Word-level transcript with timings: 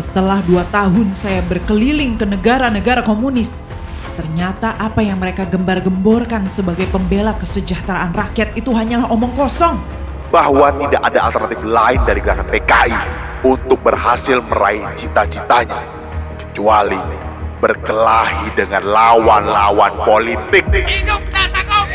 Setelah 0.00 0.40
dua 0.48 0.64
tahun 0.72 1.12
saya 1.12 1.44
berkeliling 1.44 2.16
ke 2.16 2.24
negara-negara 2.24 3.04
komunis, 3.04 3.68
ternyata 4.16 4.72
apa 4.80 5.04
yang 5.04 5.20
mereka 5.20 5.44
gembar-gemborkan 5.44 6.48
sebagai 6.48 6.88
pembela 6.88 7.36
kesejahteraan 7.36 8.16
rakyat 8.16 8.56
itu 8.56 8.72
hanyalah 8.72 9.12
omong 9.12 9.28
kosong. 9.36 9.76
Bahwa 10.32 10.72
tidak 10.80 11.04
ada 11.04 11.20
alternatif 11.20 11.60
lain 11.60 12.00
dari 12.08 12.24
gerakan 12.24 12.48
PKI 12.48 12.96
untuk 13.44 13.76
berhasil 13.84 14.40
meraih 14.48 14.88
cita-citanya. 14.96 15.84
Kecuali 16.48 16.96
berkelahi 17.60 18.56
dengan 18.56 18.80
lawan-lawan 18.88 20.00
politik. 20.08 20.64
Hidup 20.64 21.20
Nasakov! 21.28 21.86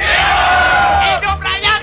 Hidup 1.10 1.38
rakyat! 1.42 1.82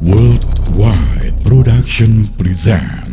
Worldwide 0.00 1.36
Production 1.44 2.32
present 2.40 3.09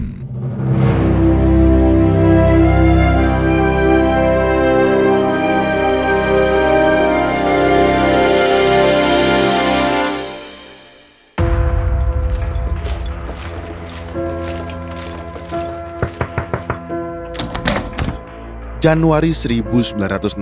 Januari 18.88 19.36
1965, 19.36 20.40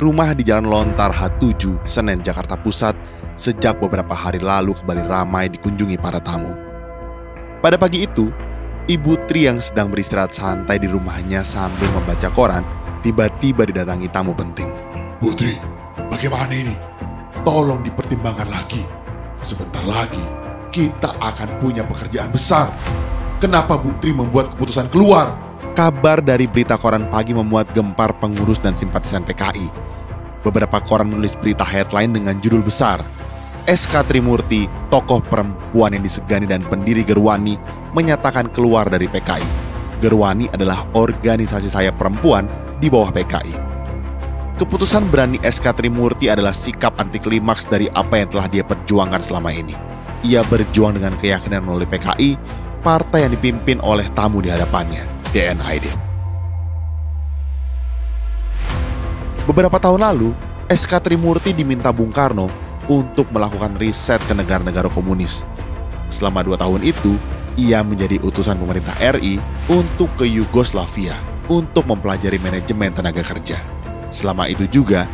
rumah 0.00 0.32
di 0.32 0.40
Jalan 0.48 0.64
Lontar 0.64 1.12
H7, 1.12 1.76
Senen, 1.84 2.24
Jakarta 2.24 2.56
Pusat 2.56 2.96
sejak 3.36 3.76
beberapa 3.84 4.16
hari 4.16 4.40
lalu 4.40 4.72
kembali 4.72 5.04
ramai 5.04 5.52
dikunjungi 5.52 6.00
para 6.00 6.24
tamu. 6.24 6.56
Pada 7.60 7.76
pagi 7.76 8.08
itu, 8.08 8.32
Ibu 8.88 9.28
Tri 9.28 9.44
yang 9.44 9.60
sedang 9.60 9.92
beristirahat 9.92 10.32
santai 10.32 10.80
di 10.80 10.88
rumahnya 10.88 11.44
sambil 11.44 11.92
membaca 11.92 12.32
koran, 12.32 12.64
tiba-tiba 13.04 13.68
didatangi 13.68 14.08
tamu 14.08 14.32
penting. 14.32 14.72
Putri, 15.20 15.52
bagaimana 16.08 16.56
ini? 16.56 16.72
Tolong 17.44 17.84
dipertimbangkan 17.84 18.48
lagi. 18.48 18.80
Sebentar 19.44 19.84
lagi, 19.84 20.24
kita 20.72 21.12
akan 21.20 21.60
punya 21.60 21.84
pekerjaan 21.84 22.32
besar. 22.32 22.72
Kenapa 23.36 23.76
Bu 23.76 23.92
Tri 24.00 24.16
membuat 24.16 24.56
keputusan 24.56 24.88
keluar? 24.88 25.47
Kabar 25.78 26.18
dari 26.18 26.50
berita 26.50 26.74
koran 26.74 27.06
pagi 27.06 27.30
memuat 27.30 27.70
gempar 27.70 28.10
pengurus 28.18 28.58
dan 28.58 28.74
simpatisan 28.74 29.22
PKI. 29.22 29.70
Beberapa 30.42 30.82
koran 30.82 31.14
menulis 31.14 31.38
berita 31.38 31.62
headline 31.62 32.18
dengan 32.18 32.34
judul 32.42 32.66
besar. 32.66 32.98
SK 33.62 34.10
Trimurti, 34.10 34.66
tokoh 34.90 35.22
perempuan 35.22 35.94
yang 35.94 36.02
disegani 36.02 36.50
dan 36.50 36.66
pendiri 36.66 37.06
Gerwani, 37.06 37.54
menyatakan 37.94 38.50
keluar 38.50 38.90
dari 38.90 39.06
PKI. 39.06 39.46
Gerwani 40.02 40.50
adalah 40.50 40.82
organisasi 40.98 41.70
saya 41.70 41.94
perempuan 41.94 42.50
di 42.82 42.90
bawah 42.90 43.14
PKI. 43.14 43.54
Keputusan 44.58 45.06
berani 45.14 45.38
SK 45.46 45.78
Trimurti 45.78 46.26
adalah 46.26 46.58
sikap 46.58 46.98
anti 46.98 47.22
klimaks 47.22 47.70
dari 47.70 47.86
apa 47.94 48.18
yang 48.18 48.26
telah 48.26 48.50
dia 48.50 48.66
perjuangkan 48.66 49.22
selama 49.22 49.54
ini. 49.54 49.78
Ia 50.26 50.42
berjuang 50.42 50.98
dengan 50.98 51.14
keyakinan 51.22 51.62
melalui 51.62 51.86
PKI, 51.86 52.34
partai 52.82 53.30
yang 53.30 53.38
dipimpin 53.38 53.78
oleh 53.78 54.10
tamu 54.10 54.42
di 54.42 54.50
hadapannya, 54.50 55.17
DNID. 55.32 55.84
Beberapa 59.44 59.80
tahun 59.80 60.04
lalu, 60.04 60.32
SK 60.68 61.04
Trimurti 61.04 61.56
diminta 61.56 61.88
Bung 61.92 62.12
Karno 62.12 62.48
untuk 62.88 63.28
melakukan 63.32 63.76
riset 63.76 64.20
ke 64.24 64.32
negara-negara 64.36 64.88
komunis. 64.92 65.44
Selama 66.08 66.44
dua 66.44 66.56
tahun 66.56 66.80
itu, 66.84 67.16
ia 67.56 67.84
menjadi 67.84 68.20
utusan 68.24 68.56
pemerintah 68.56 68.96
RI 69.00 69.40
untuk 69.68 70.08
ke 70.16 70.24
Yugoslavia 70.24 71.16
untuk 71.48 71.88
mempelajari 71.88 72.36
manajemen 72.40 72.92
tenaga 72.92 73.24
kerja. 73.24 73.60
Selama 74.08 74.48
itu 74.48 74.64
juga, 74.68 75.08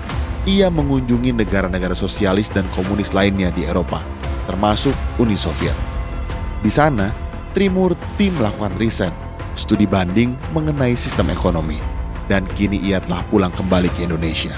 ia 0.47 0.71
mengunjungi 0.71 1.35
negara-negara 1.35 1.95
sosialis 1.95 2.51
dan 2.51 2.67
komunis 2.75 3.15
lainnya 3.15 3.51
di 3.55 3.67
Eropa, 3.67 4.03
termasuk 4.47 4.95
Uni 5.19 5.39
Soviet. 5.39 5.75
Di 6.63 6.71
sana, 6.71 7.11
Trimurti 7.55 8.35
melakukan 8.35 8.75
riset, 8.83 9.15
studi 9.55 9.87
banding 9.87 10.35
mengenai 10.51 10.99
sistem 10.99 11.31
ekonomi, 11.31 11.79
dan 12.27 12.47
kini 12.55 12.79
ia 12.83 12.99
telah 13.03 13.23
pulang 13.31 13.51
kembali 13.55 13.91
ke 13.95 14.07
Indonesia. 14.07 14.55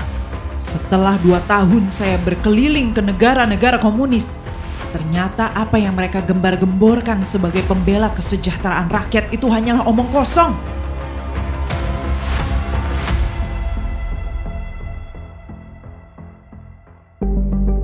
Setelah 0.57 1.21
dua 1.21 1.41
tahun 1.45 1.93
saya 1.93 2.17
berkeliling 2.25 2.97
ke 2.97 3.05
negara-negara 3.05 3.77
komunis, 3.77 4.41
ternyata 4.93 5.53
apa 5.53 5.77
yang 5.77 5.93
mereka 5.93 6.25
gembar-gemborkan 6.25 7.21
sebagai 7.29 7.61
pembela 7.69 8.09
kesejahteraan 8.17 8.89
rakyat 8.89 9.29
itu 9.37 9.45
hanyalah 9.53 9.85
omong 9.85 10.09
kosong. 10.09 10.57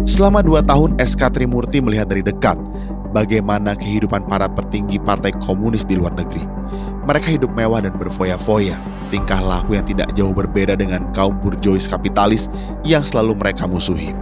Selama 0.09 0.45
dua 0.45 0.61
tahun 0.65 0.97
SK 1.01 1.35
Trimurti 1.35 1.81
melihat 1.81 2.09
dari 2.09 2.21
dekat 2.21 2.57
bagaimana 3.13 3.77
kehidupan 3.77 4.25
para 4.25 4.49
petinggi 4.49 4.97
partai 4.97 5.33
komunis 5.45 5.85
di 5.85 6.01
luar 6.01 6.17
negeri. 6.17 6.43
Mereka 7.03 7.35
hidup 7.35 7.51
mewah 7.51 7.83
dan 7.83 7.99
berfoya-foya, 7.99 8.79
tingkah 9.11 9.43
laku 9.43 9.75
yang 9.75 9.83
tidak 9.83 10.15
jauh 10.15 10.31
berbeda 10.31 10.79
dengan 10.79 11.11
kaum 11.11 11.35
burjois 11.43 11.91
kapitalis 11.91 12.47
yang 12.87 13.03
selalu 13.03 13.35
mereka 13.35 13.67
musuhi. 13.67 14.15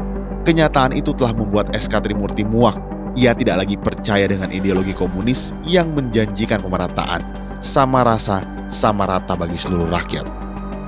Kenyataan 0.49 0.97
itu 0.97 1.13
telah 1.13 1.37
membuat 1.37 1.77
SK 1.77 2.09
Trimurti 2.09 2.41
muak. 2.49 2.81
Ia 3.21 3.37
tidak 3.37 3.67
lagi 3.67 3.77
percaya 3.77 4.25
dengan 4.25 4.49
ideologi 4.49 4.97
komunis 4.97 5.53
yang 5.69 5.93
menjanjikan 5.93 6.65
pemerataan, 6.65 7.21
sama 7.61 8.01
rasa, 8.01 8.49
sama 8.73 9.05
rata 9.05 9.37
bagi 9.37 9.61
seluruh 9.61 9.93
rakyat. 9.93 10.25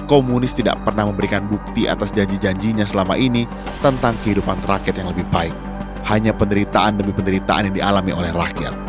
Komunis 0.08 0.56
tidak 0.56 0.80
pernah 0.88 1.12
memberikan 1.12 1.44
bukti 1.44 1.84
atas 1.84 2.08
janji-janjinya 2.16 2.88
selama 2.88 3.20
ini 3.20 3.44
tentang 3.84 4.16
kehidupan 4.24 4.64
rakyat 4.64 4.96
yang 4.96 5.12
lebih 5.12 5.28
baik. 5.28 5.52
Hanya 6.08 6.32
penderitaan 6.32 6.96
demi 6.96 7.12
penderitaan 7.12 7.68
yang 7.68 7.76
dialami 7.76 8.16
oleh 8.16 8.32
rakyat. 8.32 8.81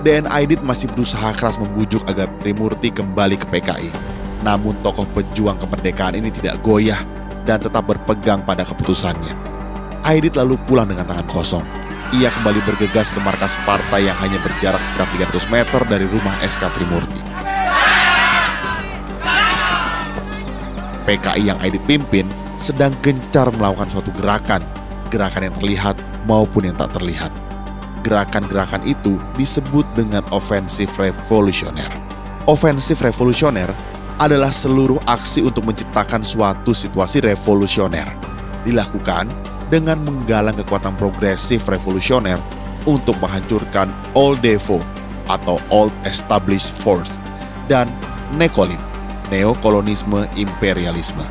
DN 0.00 0.24
Aidit 0.32 0.64
masih 0.64 0.88
berusaha 0.88 1.28
keras 1.36 1.60
membujuk 1.60 2.00
agar 2.08 2.24
Trimurti 2.40 2.88
kembali 2.88 3.36
ke 3.36 3.44
PKI. 3.52 3.92
Namun 4.40 4.72
tokoh 4.80 5.04
pejuang 5.12 5.60
kemerdekaan 5.60 6.16
ini 6.16 6.32
tidak 6.32 6.56
goyah 6.64 7.04
dan 7.44 7.60
tetap 7.60 7.84
berpegang 7.84 8.40
pada 8.40 8.64
keputusannya. 8.64 9.36
Aidit 10.08 10.40
lalu 10.40 10.56
pulang 10.64 10.88
dengan 10.88 11.04
tangan 11.04 11.28
kosong. 11.28 11.64
Ia 12.16 12.32
kembali 12.32 12.64
bergegas 12.64 13.12
ke 13.12 13.20
markas 13.20 13.52
partai 13.68 14.08
yang 14.08 14.16
hanya 14.16 14.40
berjarak 14.40 14.80
sekitar 14.80 15.36
300 15.36 15.52
meter 15.52 15.80
dari 15.84 16.06
rumah 16.08 16.32
SK 16.48 16.72
Trimurti. 16.72 17.20
PKI 21.04 21.42
yang 21.44 21.60
Aidit 21.60 21.84
pimpin 21.84 22.24
sedang 22.56 22.96
gencar 23.04 23.52
melakukan 23.52 23.92
suatu 23.92 24.08
gerakan, 24.16 24.64
gerakan 25.12 25.52
yang 25.52 25.56
terlihat 25.60 25.96
maupun 26.24 26.72
yang 26.72 26.76
tak 26.80 26.96
terlihat. 26.96 27.49
Gerakan-gerakan 28.00 28.80
itu 28.88 29.20
disebut 29.36 29.84
dengan 29.92 30.24
ofensif 30.32 30.96
revolusioner. 30.96 31.92
Ofensif 32.48 33.04
revolusioner 33.04 33.68
adalah 34.16 34.48
seluruh 34.48 35.00
aksi 35.04 35.44
untuk 35.44 35.68
menciptakan 35.68 36.24
suatu 36.24 36.72
situasi 36.72 37.20
revolusioner. 37.20 38.08
Dilakukan 38.64 39.28
dengan 39.68 40.00
menggalang 40.04 40.56
kekuatan 40.56 40.96
progresif 40.96 41.68
revolusioner 41.68 42.40
untuk 42.88 43.16
menghancurkan 43.20 43.92
Old 44.16 44.40
Devo 44.40 44.80
atau 45.28 45.60
Old 45.68 45.92
Established 46.08 46.80
Force 46.80 47.20
dan 47.68 47.92
Nekolim, 48.40 48.80
neokolonisme 49.28 50.24
imperialisme. 50.40 51.22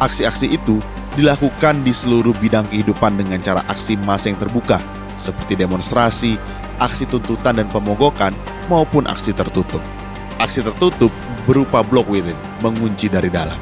Aksi-aksi 0.00 0.52
itu 0.52 0.80
dilakukan 1.16 1.80
di 1.84 1.92
seluruh 1.92 2.36
bidang 2.40 2.68
kehidupan 2.68 3.16
dengan 3.16 3.40
cara 3.40 3.64
aksi 3.68 3.96
massa 4.04 4.32
yang 4.32 4.40
terbuka 4.40 4.80
seperti 5.20 5.60
demonstrasi, 5.60 6.40
aksi 6.80 7.04
tuntutan 7.04 7.60
dan 7.60 7.68
pemogokan 7.68 8.32
maupun 8.72 9.04
aksi 9.04 9.36
tertutup. 9.36 9.84
Aksi 10.40 10.64
tertutup 10.64 11.12
berupa 11.44 11.84
block 11.84 12.08
within, 12.08 12.36
mengunci 12.64 13.12
dari 13.12 13.28
dalam. 13.28 13.60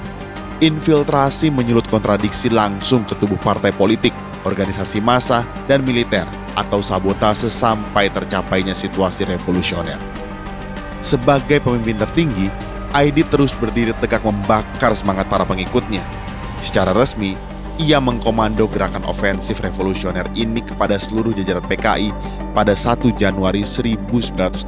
Infiltrasi 0.62 1.50
menyulut 1.50 1.90
kontradiksi 1.90 2.50
langsung 2.50 3.02
ke 3.02 3.18
tubuh 3.18 3.38
partai 3.38 3.74
politik, 3.74 4.14
organisasi 4.46 5.02
massa, 5.02 5.42
dan 5.66 5.82
militer 5.82 6.26
atau 6.54 6.82
sabotase 6.82 7.50
sampai 7.50 8.10
tercapainya 8.10 8.74
situasi 8.74 9.26
revolusioner. 9.26 9.98
Sebagai 10.98 11.62
pemimpin 11.62 11.98
tertinggi, 11.98 12.50
Aidi 12.90 13.20
terus 13.22 13.52
berdiri 13.52 13.92
tegak 14.00 14.24
membakar 14.24 14.96
semangat 14.96 15.28
para 15.28 15.44
pengikutnya. 15.44 16.00
Secara 16.64 16.96
resmi, 16.96 17.36
ia 17.78 18.02
mengkomando 18.02 18.66
gerakan 18.66 19.06
ofensif 19.06 19.62
revolusioner 19.62 20.26
ini 20.34 20.58
kepada 20.60 20.98
seluruh 20.98 21.30
jajaran 21.30 21.62
PKI 21.64 22.10
pada 22.50 22.74
1 22.74 23.14
Januari 23.14 23.62
1965. 23.62 24.66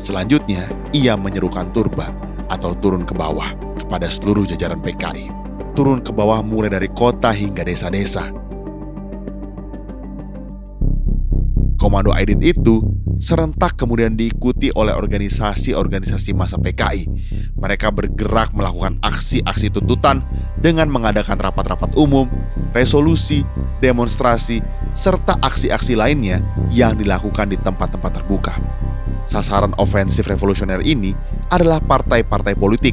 Selanjutnya, 0.00 0.68
ia 0.92 1.16
menyerukan 1.16 1.72
turba 1.72 2.12
atau 2.52 2.76
turun 2.76 3.08
ke 3.08 3.16
bawah 3.16 3.52
kepada 3.80 4.12
seluruh 4.12 4.44
jajaran 4.44 4.80
PKI. 4.80 5.32
Turun 5.72 6.04
ke 6.04 6.12
bawah 6.12 6.44
mulai 6.44 6.68
dari 6.68 6.88
kota 6.92 7.32
hingga 7.32 7.64
desa-desa. 7.64 8.39
Komando 11.80 12.12
Aidit 12.12 12.44
itu 12.44 12.84
serentak 13.16 13.80
kemudian 13.80 14.12
diikuti 14.12 14.68
oleh 14.76 14.92
organisasi-organisasi 14.92 16.36
masa 16.36 16.60
PKI. 16.60 17.08
Mereka 17.56 17.88
bergerak 17.88 18.52
melakukan 18.52 19.00
aksi-aksi 19.00 19.72
tuntutan 19.72 20.20
dengan 20.60 20.92
mengadakan 20.92 21.40
rapat-rapat 21.40 21.96
umum, 21.96 22.28
resolusi, 22.76 23.48
demonstrasi, 23.80 24.60
serta 24.92 25.40
aksi-aksi 25.40 25.96
lainnya 25.96 26.44
yang 26.68 27.00
dilakukan 27.00 27.48
di 27.48 27.56
tempat-tempat 27.56 28.12
terbuka. 28.12 28.60
Sasaran 29.24 29.72
ofensif 29.80 30.28
revolusioner 30.28 30.84
ini 30.84 31.16
adalah 31.48 31.80
partai-partai 31.80 32.60
politik, 32.60 32.92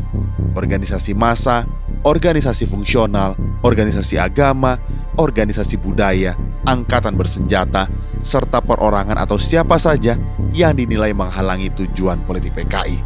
organisasi 0.56 1.12
massa, 1.12 1.68
organisasi 2.08 2.64
fungsional, 2.64 3.36
organisasi 3.68 4.16
agama, 4.16 4.80
organisasi 5.20 5.76
budaya, 5.76 6.40
angkatan 6.64 7.20
bersenjata, 7.20 7.90
serta 8.28 8.60
perorangan 8.60 9.16
atau 9.16 9.40
siapa 9.40 9.80
saja 9.80 10.20
yang 10.52 10.76
dinilai 10.76 11.16
menghalangi 11.16 11.72
tujuan 11.72 12.20
politik 12.28 12.60
PKI. 12.60 13.00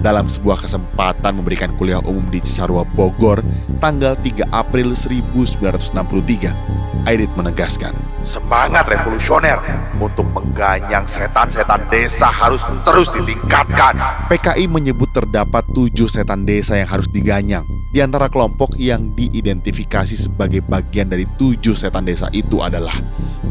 Dalam 0.00 0.26
sebuah 0.26 0.64
kesempatan 0.64 1.36
memberikan 1.36 1.76
kuliah 1.76 2.00
umum 2.02 2.24
di 2.32 2.42
Cisarua, 2.42 2.82
Bogor, 2.82 3.44
tanggal 3.78 4.18
3 4.18 4.50
April 4.50 4.96
1963, 4.96 7.06
Aidit 7.06 7.30
menegaskan, 7.38 7.94
Semangat 8.22 8.86
revolusioner 8.86 9.58
untuk 9.98 10.22
mengganyang 10.30 11.02
setan-setan 11.10 11.82
desa 11.90 12.30
harus 12.30 12.62
terus 12.86 13.10
ditingkatkan. 13.10 13.98
PKI 14.30 14.70
menyebut 14.70 15.10
terdapat 15.10 15.66
tujuh 15.74 16.06
setan 16.06 16.46
desa 16.46 16.78
yang 16.78 16.86
harus 16.86 17.10
diganyang. 17.10 17.66
Di 17.92 18.00
antara 18.00 18.32
kelompok 18.32 18.80
yang 18.80 19.12
diidentifikasi 19.12 20.16
sebagai 20.16 20.64
bagian 20.64 21.12
dari 21.12 21.28
tujuh 21.36 21.76
setan 21.76 22.08
desa 22.08 22.24
itu 22.32 22.64
adalah 22.64 22.96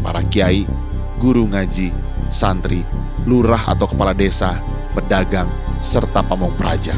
para 0.01 0.25
kiai, 0.25 0.65
guru 1.21 1.45
ngaji, 1.45 1.93
santri, 2.25 2.81
lurah 3.29 3.69
atau 3.69 3.85
kepala 3.85 4.17
desa, 4.17 4.57
pedagang, 4.97 5.45
serta 5.77 6.25
pamong 6.25 6.57
praja. 6.57 6.97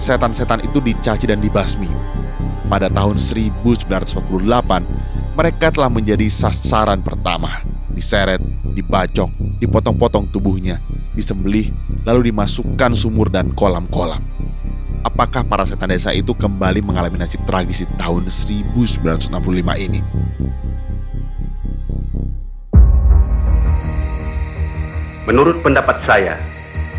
Setan-setan 0.00 0.64
itu 0.64 0.80
dicaci 0.80 1.28
dan 1.28 1.44
dibasmi. 1.44 1.92
Pada 2.72 2.88
tahun 2.88 3.20
1948, 3.20 4.24
mereka 5.36 5.68
telah 5.68 5.92
menjadi 5.92 6.24
sasaran 6.32 7.04
pertama. 7.04 7.68
Diseret, 7.92 8.40
dibacok, 8.72 9.28
dipotong-potong 9.60 10.32
tubuhnya, 10.32 10.80
disembelih, 11.12 11.68
lalu 12.08 12.32
dimasukkan 12.32 12.96
sumur 12.96 13.28
dan 13.28 13.52
kolam-kolam. 13.52 14.37
Apakah 15.06 15.46
para 15.46 15.62
setan 15.62 15.94
desa 15.94 16.10
itu 16.10 16.34
kembali 16.34 16.82
mengalami 16.82 17.22
nasib 17.22 17.38
tragis 17.46 17.86
di 17.86 17.88
tahun 17.94 18.26
1965 18.26 19.30
ini? 19.78 20.00
Menurut 25.22 25.62
pendapat 25.62 26.02
saya, 26.02 26.34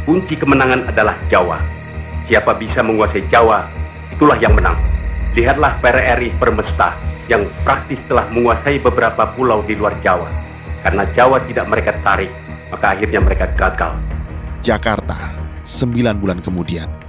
kunci 0.07 0.39
kemenangan 0.39 0.87
adalah 0.87 1.17
Jawa. 1.27 1.59
Siapa 2.23 2.55
bisa 2.55 2.79
menguasai 2.85 3.25
Jawa, 3.27 3.67
itulah 4.13 4.39
yang 4.39 4.55
menang. 4.55 4.77
Lihatlah 5.35 5.75
PRRI 5.83 6.31
Permesta 6.39 6.95
yang 7.27 7.43
praktis 7.67 7.99
telah 8.07 8.29
menguasai 8.31 8.79
beberapa 8.79 9.27
pulau 9.33 9.59
di 9.65 9.75
luar 9.75 9.97
Jawa. 9.99 10.29
Karena 10.79 11.03
Jawa 11.11 11.43
tidak 11.43 11.67
mereka 11.67 11.91
tarik, 11.99 12.31
maka 12.71 12.95
akhirnya 12.95 13.19
mereka 13.19 13.49
gagal. 13.59 13.97
Jakarta, 14.63 15.35
9 15.67 16.21
bulan 16.21 16.39
kemudian. 16.39 17.08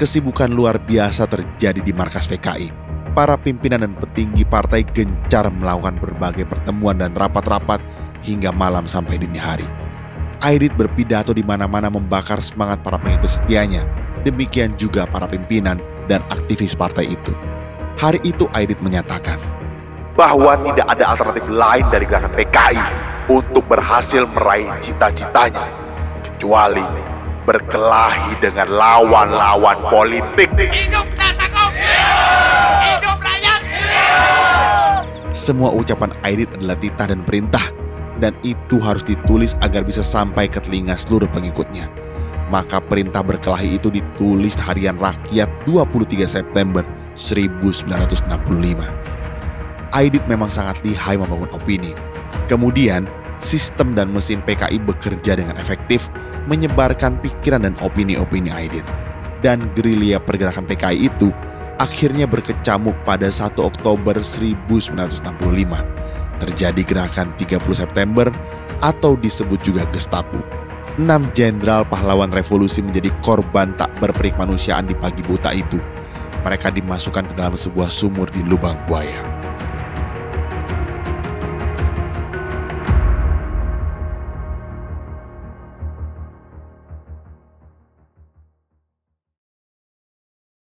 Kesibukan 0.00 0.48
luar 0.48 0.80
biasa 0.80 1.28
terjadi 1.28 1.84
di 1.84 1.92
markas 1.92 2.24
PKI. 2.24 2.72
Para 3.12 3.36
pimpinan 3.36 3.84
dan 3.84 3.92
petinggi 3.92 4.48
partai 4.48 4.80
gencar 4.80 5.52
melakukan 5.52 6.00
berbagai 6.00 6.48
pertemuan 6.48 6.96
dan 6.96 7.12
rapat-rapat 7.12 7.84
hingga 8.24 8.48
malam 8.48 8.88
sampai 8.88 9.20
dini 9.20 9.36
hari. 9.36 9.68
Aidit 10.40 10.72
berpidato 10.72 11.36
di 11.36 11.44
mana-mana 11.44 11.92
membakar 11.92 12.40
semangat 12.40 12.80
para 12.80 12.96
pengikut 12.96 13.28
setianya. 13.28 13.84
Demikian 14.24 14.72
juga 14.80 15.04
para 15.04 15.28
pimpinan 15.28 15.76
dan 16.08 16.24
aktivis 16.32 16.72
partai 16.72 17.12
itu. 17.12 17.36
Hari 18.00 18.24
itu 18.24 18.48
Aidit 18.56 18.80
menyatakan, 18.80 19.36
bahwa 20.16 20.56
tidak 20.64 20.88
ada 20.96 21.12
alternatif 21.12 21.44
lain 21.52 21.84
dari 21.92 22.08
gerakan 22.08 22.32
PKI 22.40 22.80
untuk 23.28 23.68
berhasil 23.68 24.24
meraih 24.32 24.72
cita-citanya 24.80 25.68
kecuali 26.24 27.09
berkelahi 27.50 28.38
dengan 28.38 28.70
lawan-lawan 28.70 29.78
politik. 29.90 30.46
Hidup 30.54 31.02
Datangkop! 31.18 31.74
Hidup 32.86 33.18
rakyat! 33.18 33.60
semua 35.34 35.74
ucapan 35.74 36.14
Aidit 36.22 36.46
adalah 36.54 36.78
titah 36.78 37.10
dan 37.10 37.26
perintah 37.26 37.66
dan 38.22 38.38
itu 38.46 38.78
harus 38.78 39.02
ditulis 39.02 39.58
agar 39.66 39.82
bisa 39.82 39.98
sampai 39.98 40.46
ke 40.46 40.62
telinga 40.62 40.94
seluruh 40.94 41.26
pengikutnya. 41.34 41.90
Maka 42.54 42.78
perintah 42.78 43.22
berkelahi 43.22 43.82
itu 43.82 43.90
ditulis 43.90 44.54
harian 44.62 44.94
rakyat 44.98 45.50
23 45.66 46.30
September 46.30 46.86
1965. 47.18 48.30
Aidit 49.90 50.22
memang 50.30 50.50
sangat 50.50 50.78
lihai 50.86 51.18
membangun 51.18 51.50
opini. 51.50 51.98
Kemudian, 52.46 53.10
sistem 53.40 53.96
dan 53.96 54.12
mesin 54.12 54.44
PKI 54.44 54.78
bekerja 54.80 55.36
dengan 55.36 55.56
efektif 55.56 56.08
menyebarkan 56.46 57.18
pikiran 57.20 57.64
dan 57.64 57.74
opini-opini 57.80 58.52
Aidit. 58.52 58.84
Dan 59.40 59.72
gerilya 59.72 60.20
pergerakan 60.20 60.68
PKI 60.68 61.08
itu 61.08 61.32
akhirnya 61.80 62.28
berkecamuk 62.28 62.92
pada 63.08 63.32
1 63.32 63.56
Oktober 63.56 64.20
1965. 64.20 65.24
Terjadi 66.40 66.82
gerakan 66.84 67.32
30 67.36 67.60
September 67.72 68.28
atau 68.84 69.16
disebut 69.16 69.60
juga 69.64 69.84
Gestapo. 69.92 70.40
Enam 71.00 71.24
jenderal 71.32 71.88
pahlawan 71.88 72.28
revolusi 72.28 72.84
menjadi 72.84 73.08
korban 73.24 73.72
tak 73.76 73.88
berperikmanusiaan 74.00 74.88
di 74.88 74.96
pagi 74.96 75.24
buta 75.24 75.52
itu. 75.56 75.80
Mereka 76.44 76.72
dimasukkan 76.72 77.32
ke 77.32 77.34
dalam 77.36 77.56
sebuah 77.56 77.88
sumur 77.88 78.28
di 78.32 78.40
lubang 78.44 78.76
buaya. 78.88 79.29